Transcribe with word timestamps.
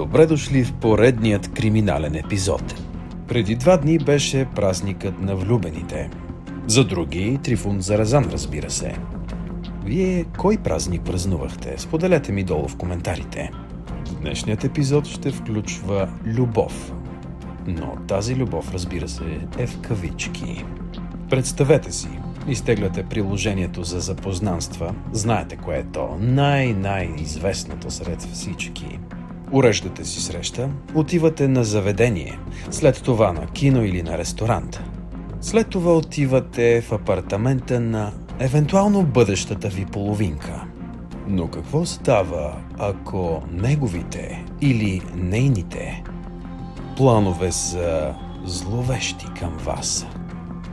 Добре 0.00 0.26
дошли 0.26 0.64
в 0.64 0.72
поредният 0.72 1.52
криминален 1.52 2.14
епизод. 2.14 2.74
Преди 3.28 3.54
два 3.54 3.76
дни 3.76 3.98
беше 3.98 4.46
празникът 4.56 5.20
на 5.20 5.36
влюбените. 5.36 6.10
За 6.66 6.84
други 6.84 7.38
Трифун 7.42 7.80
Заразан, 7.80 8.24
разбира 8.32 8.70
се. 8.70 8.94
Вие 9.84 10.24
кой 10.38 10.56
празник 10.56 11.02
празнувахте? 11.02 11.74
Споделете 11.78 12.32
ми 12.32 12.44
долу 12.44 12.68
в 12.68 12.76
коментарите. 12.76 13.50
Днешният 14.20 14.64
епизод 14.64 15.06
ще 15.06 15.30
включва 15.30 16.08
любов. 16.26 16.92
Но 17.66 17.96
тази 18.06 18.36
любов, 18.36 18.74
разбира 18.74 19.08
се, 19.08 19.24
е 19.58 19.66
в 19.66 19.80
кавички. 19.80 20.64
Представете 21.30 21.92
си, 21.92 22.08
изтегляте 22.48 23.02
приложението 23.02 23.84
за 23.84 24.00
запознанства, 24.00 24.94
знаете 25.12 25.56
кое 25.56 25.76
е 25.76 25.84
то, 25.84 26.16
най-най-известното 26.20 27.90
сред 27.90 28.22
всички. 28.22 28.98
Уреждате 29.52 30.04
си 30.04 30.20
среща, 30.20 30.68
отивате 30.94 31.48
на 31.48 31.64
заведение, 31.64 32.38
след 32.70 33.02
това 33.02 33.32
на 33.32 33.46
кино 33.46 33.84
или 33.84 34.02
на 34.02 34.18
ресторант. 34.18 34.80
След 35.40 35.68
това 35.68 35.96
отивате 35.96 36.80
в 36.80 36.92
апартамента 36.92 37.80
на 37.80 38.12
евентуално 38.38 39.02
бъдещата 39.02 39.68
ви 39.68 39.86
половинка. 39.86 40.64
Но 41.28 41.48
какво 41.48 41.86
става, 41.86 42.56
ако 42.78 43.42
неговите 43.52 44.44
или 44.60 45.00
нейните 45.14 46.04
планове 46.96 47.52
са 47.52 48.14
зловещи 48.44 49.26
към 49.40 49.56
вас? 49.64 50.06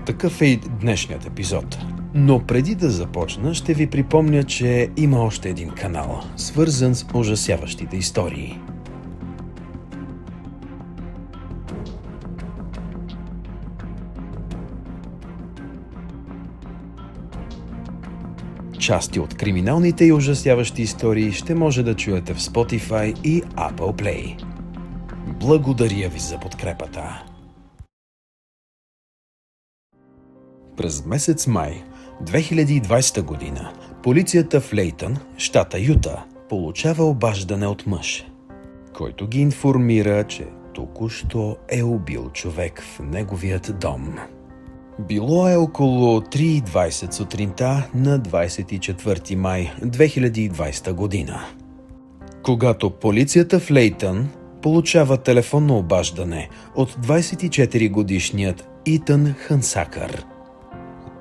Такъв 0.05 0.41
е 0.41 0.45
и 0.45 0.57
днешният 0.57 1.25
епизод. 1.25 1.77
Но 2.13 2.39
преди 2.39 2.75
да 2.75 2.89
започна, 2.89 3.53
ще 3.53 3.73
ви 3.73 3.87
припомня, 3.87 4.43
че 4.43 4.89
има 4.97 5.19
още 5.19 5.49
един 5.49 5.69
канал, 5.69 6.21
свързан 6.37 6.95
с 6.95 7.05
ужасяващите 7.13 7.97
истории. 7.97 8.59
Части 18.79 19.19
от 19.19 19.33
криминалните 19.33 20.05
и 20.05 20.13
ужасяващи 20.13 20.81
истории 20.81 21.31
ще 21.31 21.55
може 21.55 21.83
да 21.83 21.95
чуете 21.95 22.33
в 22.33 22.39
Spotify 22.39 23.21
и 23.23 23.41
Apple 23.43 24.01
Play. 24.01 24.43
Благодаря 25.39 26.09
ви 26.09 26.19
за 26.19 26.39
подкрепата! 26.39 27.23
През 30.77 31.05
месец 31.05 31.47
май 31.47 31.83
2020 32.23 33.21
година 33.21 33.73
полицията 34.03 34.61
в 34.61 34.73
Лейтън, 34.73 35.17
щата 35.37 35.79
Юта, 35.79 36.23
получава 36.49 37.05
обаждане 37.05 37.67
от 37.67 37.87
мъж, 37.87 38.25
който 38.93 39.27
ги 39.27 39.39
информира, 39.39 40.23
че 40.23 40.47
току-що 40.73 41.55
е 41.69 41.83
убил 41.83 42.29
човек 42.29 42.81
в 42.81 42.99
неговият 42.99 43.79
дом. 43.79 44.15
Било 44.99 45.49
е 45.49 45.55
около 45.55 46.19
3.20 46.19 47.11
сутринта 47.11 47.89
на 47.93 48.19
24 48.19 49.35
май 49.35 49.71
2020 49.81 50.93
година. 50.93 51.45
Когато 52.43 52.89
полицията 52.89 53.59
в 53.59 53.71
Лейтън 53.71 54.29
получава 54.61 55.17
телефонно 55.17 55.77
обаждане 55.77 56.49
от 56.75 56.91
24-годишният 56.91 58.69
Итан 58.85 59.33
Хансакър. 59.33 60.25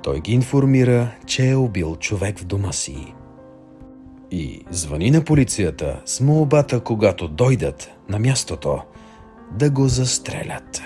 Той 0.06 0.21
ги 0.21 0.33
информира, 0.33 1.11
че 1.27 1.50
е 1.50 1.56
убил 1.56 1.97
човек 1.97 2.39
в 2.39 2.44
дома 2.44 2.72
си. 2.72 3.15
И 4.31 4.65
звъни 4.71 5.11
на 5.11 5.25
полицията 5.25 6.03
с 6.05 6.21
молбата, 6.21 6.81
когато 6.81 7.28
дойдат 7.28 7.91
на 8.09 8.19
мястото, 8.19 8.83
да 9.53 9.71
го 9.71 9.89
застрелят. 9.89 10.83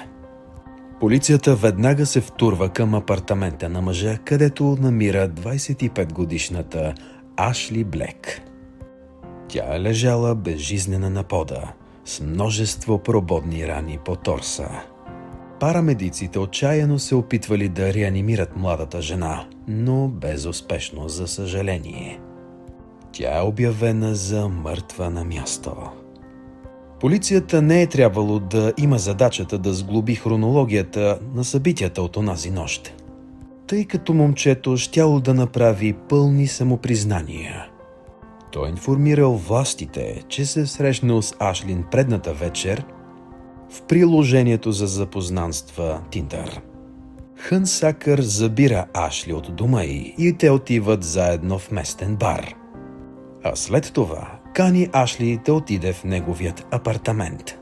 Полицията 1.01 1.57
веднага 1.57 2.07
се 2.07 2.21
втурва 2.21 2.69
към 2.69 2.95
апартамента 2.95 3.69
на 3.69 3.83
мъжа, 3.83 4.19
където 4.25 4.77
намира 4.81 5.29
25-годишната 5.29 6.95
Ашли 7.37 7.85
Блек. 7.85 8.43
Тя 9.49 9.77
е 9.77 9.81
лежала 9.81 10.35
безжизнена 10.35 11.11
на 11.11 11.23
пода, 11.23 11.73
с 12.05 12.21
множество 12.21 12.99
прободни 12.99 13.69
рани 13.69 13.99
по 14.05 14.17
торса. 14.17 14.69
Парамедиците 15.61 16.39
отчаяно 16.39 16.99
се 16.99 17.15
опитвали 17.15 17.69
да 17.69 17.95
реанимират 17.95 18.57
младата 18.57 19.03
жена, 19.03 19.45
но 19.69 20.09
безуспешно, 20.09 21.09
за 21.09 21.29
съжаление. 21.29 22.21
Тя 23.13 23.39
е 23.39 23.43
обявена 23.43 24.15
за 24.15 24.49
мъртва 24.49 25.11
на 25.11 25.25
място. 25.25 25.77
Полицията 27.01 27.63
не 27.63 27.83
е 27.83 27.87
трябвало 27.87 28.39
да 28.39 28.73
има 28.79 28.99
задачата 28.99 29.59
да 29.59 29.75
сглоби 29.75 30.15
хронологията 30.15 31.19
на 31.35 31.45
събитията 31.45 32.03
от 32.03 32.17
онази 32.17 32.51
нощ, 32.51 32.95
тъй 33.67 33.85
като 33.85 34.15
момчето 34.15 34.77
щяло 34.77 35.21
да 35.21 35.35
направи 35.35 35.93
пълни 35.93 36.47
самопризнания. 36.47 37.69
Той 38.53 38.69
информирал 38.69 39.33
властите, 39.33 40.25
че 40.29 40.47
се 40.47 40.67
срещнал 40.67 41.23
с 41.23 41.35
Ашлин 41.41 41.85
предната 41.91 42.33
вечер 42.33 42.85
в 43.71 43.83
приложението 43.83 44.73
за 44.73 44.87
запознанства 44.87 46.01
Тиндър. 46.11 46.61
Хън 47.37 47.67
Сакър 47.67 48.21
забира 48.21 48.87
Ашли 48.95 49.33
от 49.33 49.57
дома 49.57 49.83
й 49.83 50.15
и 50.19 50.37
те 50.39 50.51
отиват 50.51 51.05
заедно 51.05 51.59
в 51.59 51.71
местен 51.71 52.17
бар. 52.17 52.55
А 53.45 53.57
след 53.57 53.93
това 53.93 54.29
кани 54.55 54.89
Ашли 54.93 55.41
да 55.45 55.55
отиде 55.55 55.93
в 55.93 56.05
неговият 56.05 56.67
апартамент. 56.71 57.59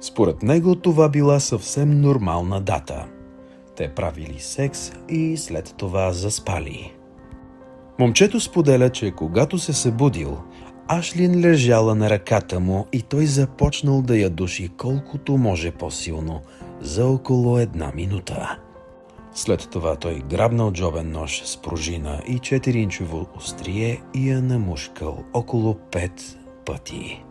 Според 0.00 0.42
него 0.42 0.74
това 0.74 1.08
била 1.08 1.40
съвсем 1.40 2.00
нормална 2.00 2.60
дата. 2.60 3.06
Те 3.76 3.88
правили 3.88 4.38
секс 4.38 4.92
и 5.08 5.36
след 5.36 5.74
това 5.76 6.12
заспали. 6.12 6.92
Момчето 7.98 8.40
споделя, 8.40 8.90
че 8.90 9.10
когато 9.10 9.58
се 9.58 9.72
събудил, 9.72 10.38
Ашлин 10.88 11.40
лежала 11.40 11.94
на 11.94 12.10
ръката 12.10 12.60
му 12.60 12.86
и 12.92 13.02
той 13.02 13.26
започнал 13.26 14.02
да 14.02 14.18
я 14.18 14.30
души 14.30 14.68
колкото 14.76 15.36
може 15.36 15.70
по-силно 15.70 16.40
за 16.80 17.06
около 17.06 17.58
една 17.58 17.92
минута. 17.94 18.58
След 19.34 19.68
това 19.70 19.96
той 19.96 20.22
грабнал 20.30 20.72
джобен 20.72 21.10
нож 21.10 21.42
с 21.44 21.56
пружина 21.62 22.22
и 22.26 22.38
4-инчово 22.38 23.26
острие 23.36 24.00
и 24.14 24.30
я 24.30 24.42
намушкал 24.42 25.24
около 25.32 25.74
5 25.74 26.10
пъти. 26.66 27.24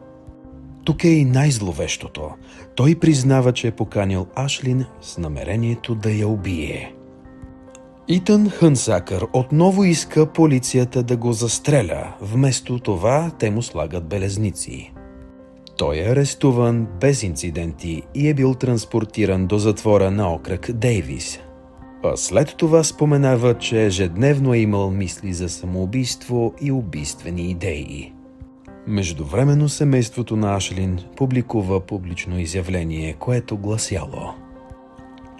Тук 0.85 1.03
е 1.03 1.09
и 1.09 1.25
най-зловещото. 1.25 2.31
Той 2.75 2.95
признава, 2.95 3.53
че 3.53 3.67
е 3.67 3.71
поканил 3.71 4.27
Ашлин 4.35 4.85
с 5.01 5.17
намерението 5.17 5.95
да 5.95 6.11
я 6.11 6.27
убие. 6.27 6.93
Итан 8.07 8.49
Хънсакър 8.49 9.27
отново 9.33 9.83
иска 9.83 10.25
полицията 10.25 11.03
да 11.03 11.17
го 11.17 11.33
застреля. 11.33 12.13
Вместо 12.21 12.79
това 12.79 13.31
те 13.39 13.51
му 13.51 13.61
слагат 13.61 14.07
белезници. 14.07 14.93
Той 15.77 15.97
е 15.97 16.11
арестуван 16.11 16.87
без 17.01 17.23
инциденти 17.23 18.01
и 18.15 18.29
е 18.29 18.33
бил 18.33 18.53
транспортиран 18.53 19.47
до 19.47 19.57
затвора 19.57 20.11
на 20.11 20.33
окръг 20.33 20.71
Дейвис– 20.71 21.39
а 22.03 22.17
след 22.17 22.55
това 22.57 22.83
споменава, 22.83 23.57
че 23.57 23.85
ежедневно 23.85 24.53
е 24.53 24.57
имал 24.57 24.91
мисли 24.91 25.33
за 25.33 25.49
самоубийство 25.49 26.53
и 26.61 26.71
убийствени 26.71 27.51
идеи. 27.51 28.13
Междувременно 28.87 29.69
семейството 29.69 30.35
на 30.35 30.55
Ашлин 30.55 30.99
публикува 31.17 31.79
публично 31.79 32.39
изявление, 32.39 33.13
което 33.13 33.57
гласяло 33.57 34.33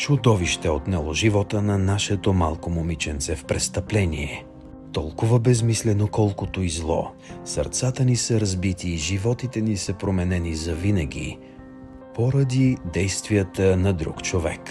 Чудовище 0.04 0.70
отнело 0.70 1.14
живота 1.14 1.62
на 1.62 1.78
нашето 1.78 2.34
малко 2.34 2.70
момиченце 2.70 3.36
в 3.36 3.46
престъпление. 3.46 4.46
Толкова 4.94 5.40
безмислено, 5.40 6.08
колкото 6.08 6.62
и 6.62 6.70
зло. 6.70 7.12
Сърцата 7.46 8.06
ни 8.06 8.16
са 8.16 8.42
разбити 8.42 8.90
и 8.90 8.98
животите 8.98 9.62
ни 9.62 9.78
са 9.78 9.94
променени 9.94 10.56
за 10.56 10.76
винаги, 10.76 11.38
поради 12.16 12.78
действията 12.94 13.78
на 13.78 13.94
друг 13.94 14.22
човек. 14.24 14.62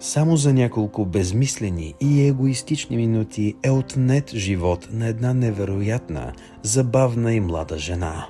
Само 0.00 0.36
за 0.36 0.54
няколко 0.54 1.06
безмислени 1.06 1.94
и 2.00 2.26
егоистични 2.26 2.96
минути 2.96 3.54
е 3.62 3.70
отнет 3.70 4.30
живот 4.34 4.88
на 4.92 5.06
една 5.06 5.34
невероятна, 5.34 6.32
забавна 6.62 7.32
и 7.32 7.40
млада 7.40 7.78
жена, 7.78 8.26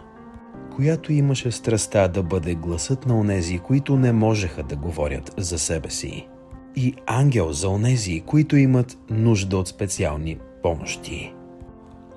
която 0.78 1.12
имаше 1.12 1.50
страста 1.50 2.08
да 2.08 2.22
бъде 2.22 2.54
гласът 2.54 3.06
на 3.06 3.18
онези, 3.18 3.58
които 3.58 3.96
не 3.96 4.12
можеха 4.12 4.62
да 4.62 4.76
говорят 4.76 5.34
за 5.36 5.58
себе 5.58 5.90
си. 5.90 6.28
И 6.76 6.94
ангел 7.06 7.52
за 7.52 7.68
онези, 7.68 8.20
които 8.26 8.56
имат 8.56 8.98
нужда 9.10 9.58
от 9.58 9.68
специални 9.68 10.38
помощи. 10.62 11.34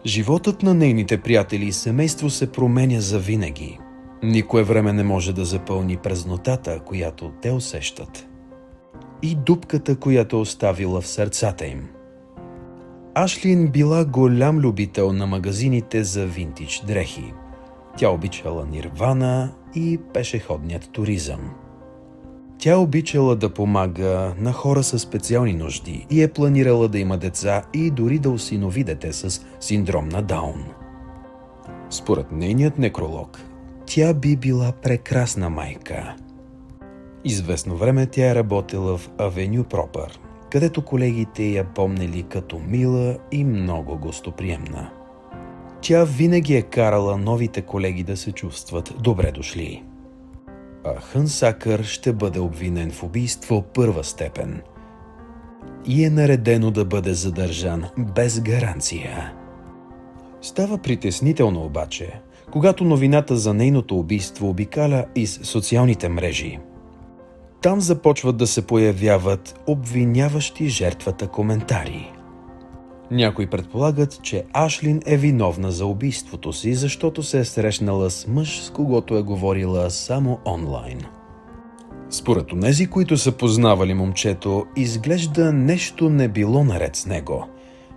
Животът 0.06 0.64
на 0.64 0.74
нейните 0.74 1.22
приятели 1.22 1.66
и 1.66 1.72
семейство 1.72 2.30
се 2.30 2.52
променя 2.52 3.00
за 3.00 3.20
винаги. 3.20 3.80
Никое 4.24 4.64
време 4.64 4.94
не 4.94 5.04
може 5.04 5.34
да 5.34 5.46
запълни 5.46 5.98
празнотата, 5.98 6.80
която 6.80 7.32
те 7.42 7.52
усещат– 7.52 8.28
и 9.22 9.36
дупката, 9.36 9.96
която 9.96 10.42
оставила 10.42 11.02
в 11.02 11.08
сърцата 11.08 11.66
им. 11.66 11.88
Ашлин 13.16 13.68
била 13.68 14.06
голям 14.06 14.58
любител 14.58 15.14
на 15.14 15.28
магазините 15.28 16.04
за 16.04 16.26
винтич 16.26 16.84
дрехи. 16.88 17.34
Тя 17.98 18.10
обичала 18.10 18.66
нирвана 18.66 19.52
и 19.76 20.00
пешеходният 20.14 20.90
туризъм. 20.92 21.40
Тя 22.60 22.78
обичала 22.78 23.36
да 23.36 23.54
помага 23.54 24.34
на 24.40 24.54
хора 24.54 24.84
с 24.84 25.00
специални 25.00 25.54
нужди 25.54 26.06
и 26.10 26.24
е 26.24 26.28
планирала 26.28 26.88
да 26.88 27.00
има 27.00 27.18
деца 27.18 27.64
и 27.74 27.92
дори 27.92 28.20
да 28.20 28.30
осинови 28.30 28.84
дете 28.84 29.14
с 29.14 29.46
синдром 29.60 30.10
на 30.10 30.22
Даун. 30.22 30.66
Според 31.90 32.32
нейният 32.32 32.78
некролог, 32.78 33.40
тя 33.86 34.14
би 34.14 34.36
била 34.36 34.72
прекрасна 34.84 35.50
майка. 35.50 36.16
Известно 37.26 37.76
време 37.76 38.06
тя 38.06 38.32
е 38.32 38.36
работила 38.36 38.98
в 38.98 39.10
Авеню 39.18 39.64
Пропър, 39.64 40.20
където 40.52 40.86
колегите 40.86 41.44
я 41.44 41.66
помнили 41.66 42.24
като 42.24 42.60
мила 42.60 43.18
и 43.32 43.44
много 43.44 43.98
гостоприемна. 43.98 44.90
Тя 45.82 46.04
винаги 46.04 46.56
е 46.56 46.62
карала 46.62 47.18
новите 47.18 47.62
колеги 47.62 48.04
да 48.04 48.18
се 48.18 48.32
чувстват 48.32 48.94
добре 49.00 49.32
дошли. 49.32 49.84
А 50.86 51.02
Хън 51.02 51.28
Сакър 51.28 51.84
ще 51.84 52.14
бъде 52.14 52.40
обвинен 52.40 52.92
в 52.92 53.04
убийство 53.04 53.62
първа 53.62 54.04
степен. 54.04 54.62
И 55.86 56.06
е 56.06 56.10
наредено 56.10 56.72
да 56.72 56.86
бъде 56.86 57.14
задържан 57.14 57.86
без 57.98 58.42
гаранция. 58.42 59.34
Става 60.42 60.78
притеснително 60.78 61.66
обаче, 61.66 62.22
когато 62.52 62.84
новината 62.84 63.38
за 63.38 63.54
нейното 63.54 64.00
убийство 64.00 64.50
обикаля 64.50 65.06
из 65.16 65.40
социалните 65.44 66.10
мрежи. 66.10 66.60
Там 67.62 67.82
започват 67.82 68.38
да 68.38 68.48
се 68.48 68.68
появяват 68.68 69.64
обвиняващи 69.68 70.70
жертвата 70.70 71.28
коментари. 71.28 72.12
Някои 73.12 73.48
предполагат, 73.48 74.20
че 74.24 74.44
Ашлин 74.54 75.02
е 75.06 75.18
виновна 75.18 75.72
за 75.72 75.86
убийството 75.86 76.54
си, 76.54 76.74
защото 76.74 77.24
се 77.24 77.40
е 77.40 77.46
срещнала 77.46 78.10
с 78.10 78.28
мъж, 78.28 78.62
с 78.62 78.70
когото 78.70 79.18
е 79.18 79.22
говорила 79.22 79.90
само 79.90 80.40
онлайн. 80.46 81.02
Според 82.10 82.52
онези, 82.52 82.88
които 82.88 83.18
са 83.18 83.32
познавали 83.32 83.94
момчето, 83.94 84.66
изглежда 84.76 85.54
нещо 85.54 86.10
не 86.10 86.28
било 86.28 86.64
наред 86.64 86.96
с 86.96 87.06
него. 87.06 87.48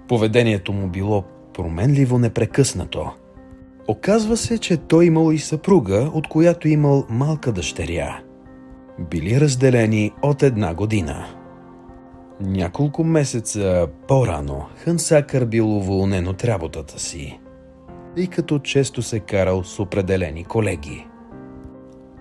Поведението 0.08 0.72
му 0.72 0.88
било 0.88 1.24
променливо 1.54 2.18
непрекъснато. 2.18 3.10
Оказва 3.88 4.36
се, 4.36 4.58
че 4.58 4.76
той 4.76 5.06
имал 5.06 5.32
и 5.32 5.38
съпруга, 5.38 6.10
от 6.14 6.28
която 6.28 6.68
имал 6.68 7.06
малка 7.10 7.52
дъщеря. 7.52 8.20
Били 9.10 9.40
разделени 9.40 10.12
от 10.22 10.42
една 10.42 10.74
година. 10.74 11.43
Няколко 12.40 13.04
месеца 13.04 13.86
по-рано 14.08 14.66
Хънсакър 14.76 15.44
бил 15.44 15.76
уволнен 15.76 16.28
от 16.28 16.44
работата 16.44 17.00
си, 17.00 17.40
и 18.16 18.26
като 18.26 18.58
често 18.58 19.02
се 19.02 19.20
карал 19.20 19.64
с 19.64 19.80
определени 19.80 20.44
колеги. 20.44 21.06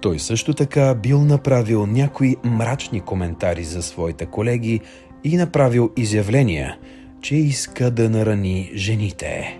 Той 0.02 0.20
също 0.20 0.54
така 0.54 0.96
бил 0.96 1.22
направил 1.22 1.86
някои 1.86 2.36
мрачни 2.44 3.02
коментари 3.02 3.64
за 3.64 3.84
своите 3.84 4.26
колеги 4.26 4.80
и 5.24 5.38
направил 5.38 5.92
изявления, 5.98 6.78
че 7.22 7.36
иска 7.36 7.92
да 7.92 8.10
нарани 8.10 8.72
жените. 8.76 9.60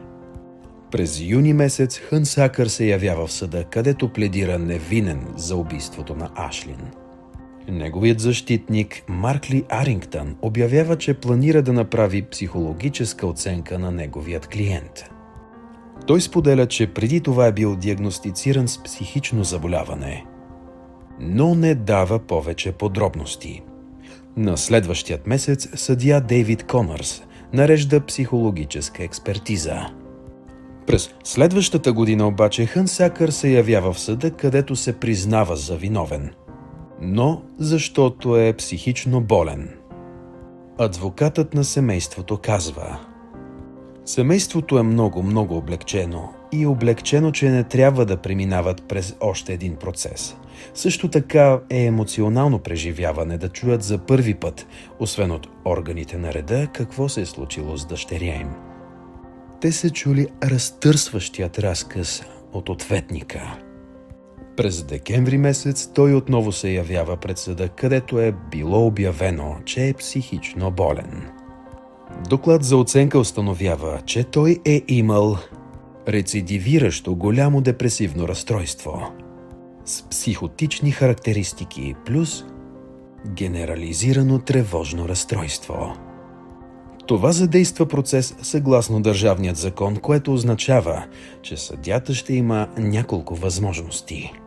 През 0.92 1.22
юни 1.22 1.54
месец 1.54 2.00
Хънсакър 2.00 2.68
се 2.68 2.86
явява 2.86 3.28
в 3.28 3.32
съда, 3.32 3.64
където 3.64 4.14
пледира 4.14 4.60
невинен 4.60 5.28
за 5.36 5.56
убийството 5.56 6.16
на 6.16 6.30
Ашлин– 6.36 6.78
Неговият 7.68 8.20
защитник 8.20 9.04
Маркли 9.08 9.64
Арингтън 9.70 10.36
обявява, 10.42 10.98
че 10.98 11.14
планира 11.14 11.62
да 11.62 11.74
направи 11.74 12.22
психологическа 12.22 13.28
оценка 13.28 13.80
на 13.80 13.92
неговият 13.92 14.48
клиент. 14.48 15.04
Той 16.08 16.22
споделя, 16.22 16.68
че 16.68 16.94
преди 16.94 17.22
това 17.22 17.48
е 17.48 17.52
бил 17.52 17.76
диагностициран 17.76 18.68
с 18.68 18.84
психично 18.84 19.44
заболяване, 19.44 20.26
но 21.20 21.56
не 21.56 21.76
дава 21.76 22.20
повече 22.20 22.72
подробности. 22.72 23.62
На 24.38 24.58
следващият 24.58 25.28
месец 25.28 25.70
съдия 25.76 26.22
Дейвид 26.22 26.64
Конърс 26.64 27.24
нарежда 27.54 28.06
психологическа 28.06 29.04
експертиза. 29.04 29.80
През 30.88 31.10
следващата 31.24 31.94
година 31.94 32.28
обаче 32.28 32.66
Хънсакър 32.66 33.30
се 33.30 33.50
явява 33.50 33.94
в 33.94 34.00
съда, 34.00 34.32
където 34.32 34.76
се 34.76 35.00
признава 35.00 35.56
за 35.56 35.76
виновен– 35.78 36.32
но 37.06 37.42
защото 37.60 38.38
е 38.38 38.54
психично 38.54 39.22
болен. 39.22 39.70
Адвокатът 40.78 41.54
на 41.54 41.64
семейството 41.64 42.38
казва 42.38 43.00
Семейството 44.06 44.78
е 44.80 44.84
много, 44.84 45.24
много 45.24 45.58
облегчено 45.58 46.30
и 46.52 46.66
облегчено, 46.66 47.32
че 47.32 47.50
не 47.50 47.64
трябва 47.64 48.06
да 48.06 48.18
преминават 48.18 48.84
през 48.88 49.16
още 49.22 49.54
един 49.54 49.76
процес. 49.76 50.36
Също 50.74 51.08
така 51.08 51.60
е 51.70 51.86
емоционално 51.86 52.60
преживяване 52.60 53.38
да 53.38 53.50
чуят 53.50 53.84
за 53.84 53.98
първи 53.98 54.34
път, 54.36 54.68
освен 55.00 55.32
от 55.32 55.48
органите 55.66 56.18
на 56.18 56.34
реда, 56.34 56.68
какво 56.74 57.10
се 57.10 57.22
е 57.22 57.26
случило 57.26 57.78
с 57.78 57.86
дъщеря 57.86 58.36
им. 58.36 58.50
Те 59.62 59.72
са 59.72 59.90
чули 59.90 60.28
разтърсващият 60.44 61.60
разказ 61.60 62.24
от 62.54 62.70
ответника– 62.70 63.58
през 64.56 64.84
декември 64.84 65.38
месец 65.38 65.90
той 65.94 66.14
отново 66.14 66.52
се 66.52 66.70
явява 66.70 67.18
пред 67.18 67.38
съда, 67.38 67.70
където 67.70 68.20
е 68.20 68.36
било 68.52 68.86
обявено, 68.88 69.56
че 69.66 69.88
е 69.88 69.94
психично 69.94 70.72
болен. 70.72 71.30
Доклад 72.30 72.64
за 72.64 72.78
оценка 72.78 73.20
установява, 73.20 74.02
че 74.06 74.24
той 74.24 74.60
е 74.66 74.82
имал 74.88 75.38
рецидивиращо 76.08 77.16
голямо 77.16 77.62
депресивно 77.62 78.28
разстройство 78.28 79.12
с 79.86 80.04
психотични 80.10 80.92
характеристики 80.92 81.96
плюс 82.06 82.44
генерализирано 83.28 84.40
тревожно 84.40 85.08
разстройство. 85.10 85.94
Това 87.08 87.32
задейства 87.32 87.86
процес 87.86 88.36
съгласно 88.42 89.02
държавният 89.02 89.58
закон, 89.58 89.96
което 89.96 90.34
означава, 90.34 91.06
че 91.42 91.58
съдята 91.58 92.14
ще 92.14 92.34
има 92.34 92.68
няколко 92.78 93.36
възможности– 93.36 94.34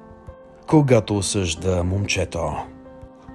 когато 0.67 1.17
осъжда 1.17 1.83
момчето. 1.85 2.57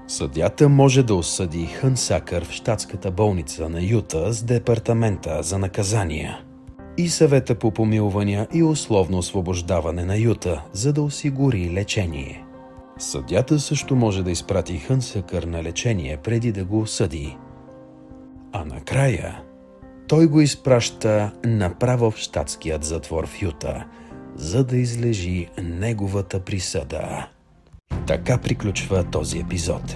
Съдята 0.08 0.70
може 0.70 1.04
да 1.04 1.16
осъди 1.16 1.66
Хън 1.66 1.98
Сакър 1.98 2.46
в 2.46 2.52
щатската 2.52 3.12
болница 3.12 3.70
на 3.70 3.82
Юта 3.84 4.34
с 4.34 4.44
департамента 4.44 5.44
за 5.44 5.58
наказания 5.58 6.40
и 6.98 7.10
съвета 7.10 7.56
по 7.56 7.72
помилвания 7.72 8.48
и 8.54 8.64
условно 8.64 9.18
освобождаване 9.18 10.06
на 10.06 10.18
Юта, 10.18 10.64
за 10.74 10.94
да 10.94 11.02
осигури 11.02 11.72
лечение. 11.74 12.46
Съдята 12.98 13.60
също 13.60 13.96
може 13.96 14.24
да 14.24 14.32
изпрати 14.32 14.78
Хън 14.78 15.02
Сакър 15.02 15.44
на 15.44 15.64
лечение 15.64 16.18
преди 16.18 16.52
да 16.52 16.66
го 16.66 16.80
осъди. 16.80 17.38
А 18.52 18.66
накрая 18.66 19.42
той 20.08 20.28
го 20.28 20.42
изпраща 20.42 21.32
направо 21.46 22.12
в 22.12 22.18
щатският 22.18 22.84
затвор 22.84 23.28
в 23.28 23.42
Юта– 23.42 23.86
за 24.36 24.64
да 24.64 24.78
излежи 24.78 25.48
неговата 25.64 26.40
присъда. 26.40 27.28
Така 28.08 28.38
приключва 28.38 29.04
този 29.04 29.40
епизод. 29.40 29.96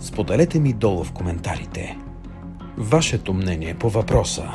Споделете 0.00 0.60
ми 0.60 0.72
долу 0.72 1.04
в 1.04 1.12
коментарите. 1.12 1.98
Вашето 2.76 3.34
мнение 3.34 3.74
по 3.74 3.90
въпроса. 3.90 4.48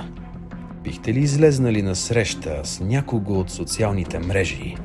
Бихте 0.84 1.14
ли 1.14 1.20
излезнали 1.20 1.82
на 1.82 1.96
среща 1.96 2.62
с 2.64 2.80
някого 2.80 3.40
от 3.40 3.50
социалните 3.50 4.20
мрежи, 4.20 4.76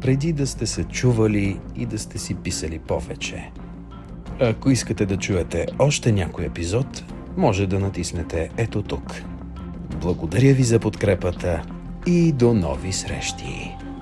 преди 0.00 0.32
да 0.32 0.46
сте 0.46 0.66
се 0.66 0.84
чували 0.84 1.60
и 1.76 1.86
да 1.86 1.98
сте 1.98 2.18
си 2.18 2.34
писали 2.34 2.78
повече? 2.78 3.50
Ако 4.40 4.70
искате 4.70 5.06
да 5.06 5.16
чуете 5.16 5.66
още 5.78 6.12
някой 6.12 6.44
епизод, 6.44 7.04
може 7.36 7.66
да 7.66 7.78
натиснете 7.78 8.50
ето 8.56 8.82
тук. 8.82 9.22
Благодаря 10.00 10.54
ви 10.54 10.62
за 10.62 10.78
подкрепата 10.78 11.62
и 12.06 12.32
до 12.32 12.52
нови 12.52 12.92
срещи! 12.92 13.93